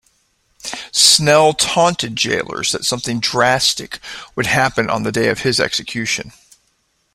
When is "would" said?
4.35-4.47